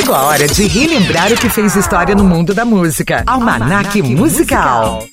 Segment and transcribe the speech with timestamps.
[0.00, 3.22] Chegou a hora de relembrar o que fez história no mundo da música.
[3.26, 5.04] Almanac Musical.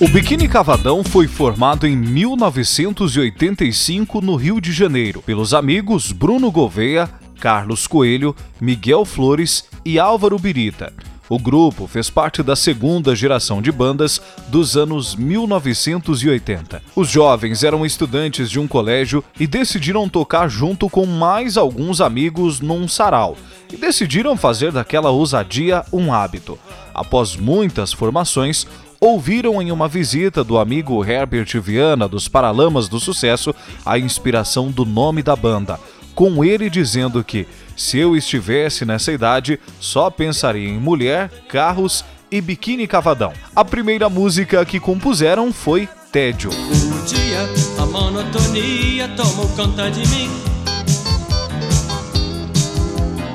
[0.00, 7.08] O Biquíni Cavadão foi formado em 1985 no Rio de Janeiro pelos amigos Bruno Gouveia,
[7.38, 10.92] Carlos Coelho, Miguel Flores e Álvaro Birita.
[11.32, 16.82] O grupo fez parte da segunda geração de bandas dos anos 1980.
[16.94, 22.60] Os jovens eram estudantes de um colégio e decidiram tocar junto com mais alguns amigos
[22.60, 23.34] num sarau
[23.72, 26.58] e decidiram fazer daquela ousadia um hábito.
[26.92, 28.66] Após muitas formações,
[29.00, 33.54] ouviram em uma visita do amigo Herbert Viana dos Paralamas do Sucesso
[33.86, 35.80] a inspiração do nome da banda,
[36.14, 42.40] com ele dizendo que se eu estivesse nessa idade, só pensaria em mulher, carros e
[42.40, 43.32] biquíni cavadão.
[43.54, 46.50] A primeira música que compuseram foi Tédio.
[46.50, 47.48] Um dia
[47.78, 50.30] a monotonia tomou conta de mim.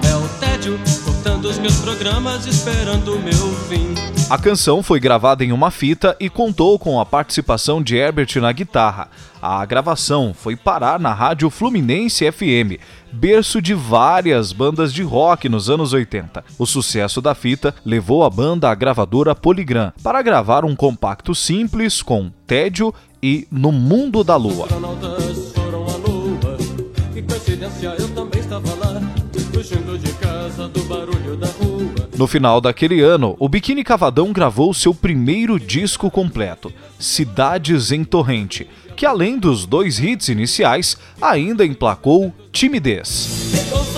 [0.07, 0.79] É o tédio
[1.27, 3.33] cortando os meus programas esperando o meu
[3.67, 3.93] fim.
[4.29, 8.51] A canção foi gravada em uma fita e contou com a participação de Herbert na
[8.53, 9.09] guitarra.
[9.41, 12.79] A gravação foi parar na Rádio Fluminense FM,
[13.11, 16.45] berço de várias bandas de rock nos anos 80.
[16.57, 22.01] O sucesso da fita levou a banda à gravadora Polygram para gravar um compacto simples
[22.01, 24.65] com Tédio e No Mundo da Lua.
[24.65, 26.57] Astronautas foram à lua.
[27.13, 29.16] Que coincidência, eu também estava lá.
[29.67, 32.09] Fugindo de casa do barulho da rua.
[32.15, 38.65] No final daquele ano, o Biquíni Cavadão gravou seu primeiro disco completo, Cidades em Torrente,
[38.95, 43.96] que além dos dois hits iniciais, ainda emplacou Timidez.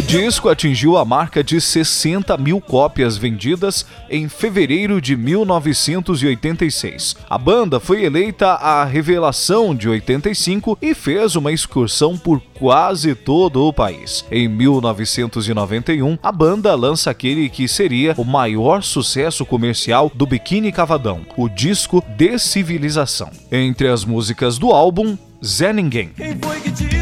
[0.00, 7.16] O disco atingiu a marca de 60 mil cópias vendidas em fevereiro de 1986.
[7.28, 13.66] A banda foi eleita a revelação de 85 e fez uma excursão por quase todo
[13.66, 14.24] o país.
[14.32, 21.26] Em 1991, a banda lança aquele que seria o maior sucesso comercial do Biquíni Cavadão,
[21.36, 23.28] o disco Descivilização.
[23.52, 26.08] Entre as músicas do álbum, Zé Ninguém.
[26.16, 26.99] Quem foi que disse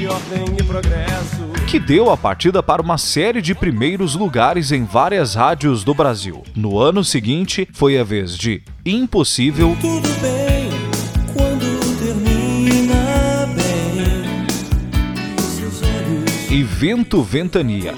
[0.00, 1.50] existe ordem e progresso?
[1.66, 6.42] que deu a partida para uma série de primeiros lugares em várias rádios do Brasil.
[6.56, 10.70] No ano seguinte, foi a vez de Impossível Tudo bem
[11.32, 14.46] quando termina bem.
[15.38, 17.94] Seus olhos e Vento Ventania,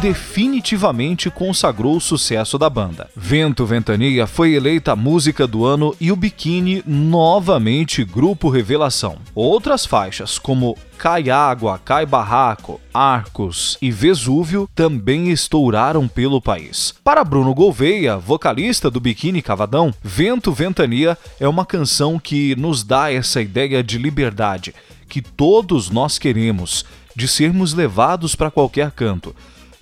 [0.00, 3.10] definitivamente consagrou o sucesso da banda.
[3.14, 9.18] Vento Ventania foi eleita música do ano e o Biquíni novamente grupo revelação.
[9.34, 16.94] Outras faixas, como Cai Água, Cai Barraco, Arcos e Vesúvio também estouraram pelo país.
[17.04, 23.12] Para Bruno Gouveia, vocalista do Biquíni Cavadão, Vento Ventania é uma canção que nos dá
[23.12, 24.74] essa ideia de liberdade
[25.10, 29.34] que todos nós queremos, de sermos levados para qualquer canto.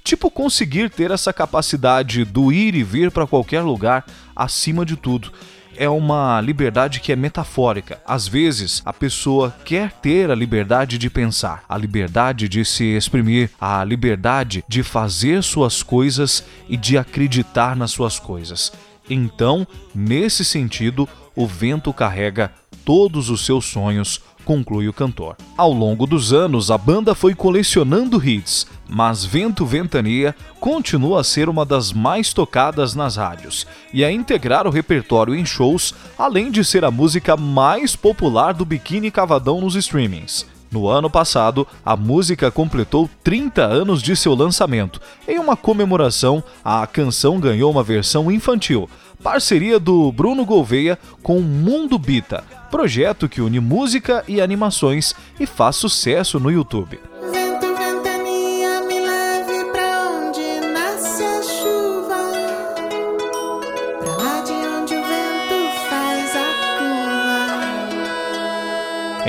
[0.08, 5.30] Tipo, conseguir ter essa capacidade do ir e vir para qualquer lugar acima de tudo.
[5.76, 8.00] É uma liberdade que é metafórica.
[8.06, 13.50] Às vezes, a pessoa quer ter a liberdade de pensar, a liberdade de se exprimir,
[13.60, 18.72] a liberdade de fazer suas coisas e de acreditar nas suas coisas.
[19.10, 22.50] Então, nesse sentido, o vento carrega
[22.82, 25.36] todos os seus sonhos, conclui o cantor.
[25.58, 31.50] Ao longo dos anos, a banda foi colecionando hits, mas Vento Ventania continua a ser
[31.50, 36.64] uma das mais tocadas nas rádios e a integrar o repertório em shows, além de
[36.64, 40.46] ser a música mais popular do Biquíni Cavadão nos streamings.
[40.70, 45.00] No ano passado, a música completou 30 anos de seu lançamento.
[45.26, 48.88] Em uma comemoração, a canção ganhou uma versão infantil,
[49.22, 55.76] parceria do Bruno Gouveia com Mundo Bita, projeto que une música e animações e faz
[55.76, 57.07] sucesso no YouTube.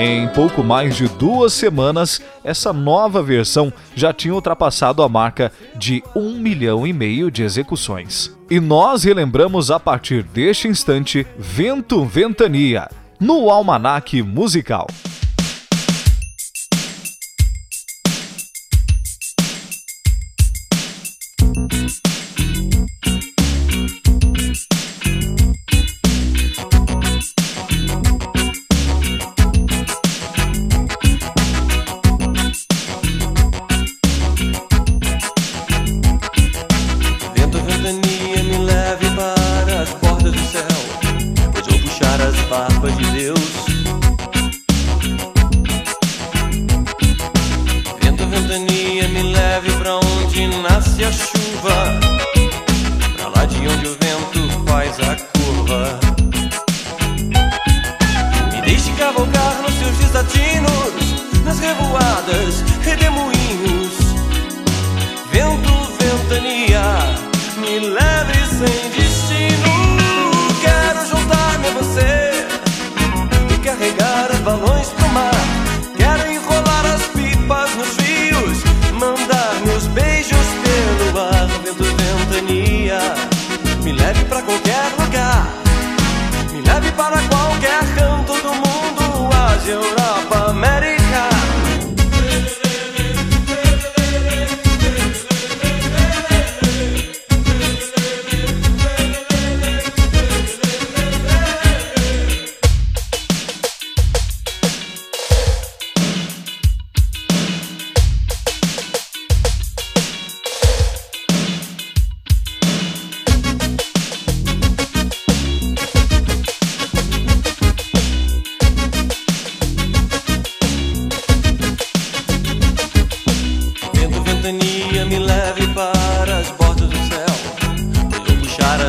[0.02, 6.02] Em pouco mais de duas semanas, essa nova versão já tinha ultrapassado a marca de
[6.16, 8.34] um milhão e meio de execuções.
[8.50, 12.88] E nós relembramos a partir deste instante Vento Ventania,
[13.20, 14.86] no Almanac Musical.
[42.50, 43.38] barba de Deus.
[48.02, 52.00] Vento, ventania, me leve pra onde nasce a chuva,
[53.16, 56.00] pra lá de onde o vento faz a curva.
[58.52, 63.94] Me deixe cavalgar nos seus desatinos, nas revoadas, redemoinhos.
[65.30, 66.82] Vento, ventania,
[67.58, 68.99] me leve sem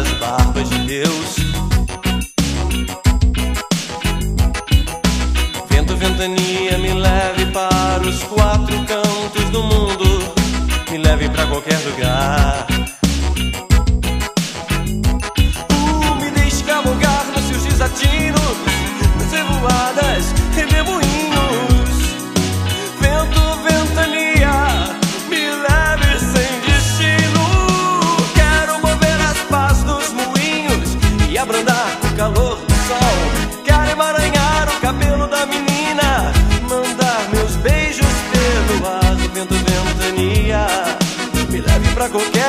[0.02, 1.36] puxar as barbas de Deus.
[5.70, 10.34] Vento, ventania, me leve para os quatro cantos do mundo.
[10.92, 12.81] Me leve para qualquer lugar.
[42.02, 42.41] Me leve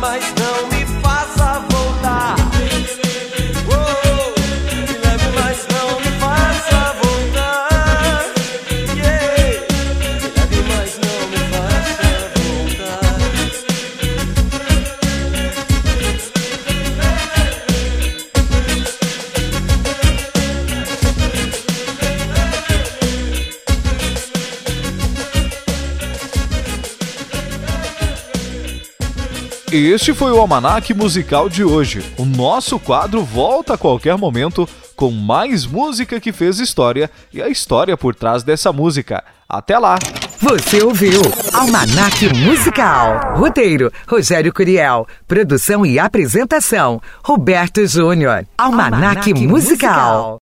[0.00, 0.79] mas não me
[29.72, 32.02] Este foi o Almanac Musical de hoje.
[32.18, 37.48] O nosso quadro volta a qualquer momento com mais música que fez história e a
[37.48, 39.22] história por trás dessa música.
[39.48, 39.96] Até lá!
[40.40, 41.20] Você ouviu
[41.52, 43.36] Almanac Musical.
[43.36, 45.06] Roteiro: Rogério Curiel.
[45.28, 48.44] Produção e apresentação: Roberto Júnior.
[48.58, 50.40] Almanac, Musical.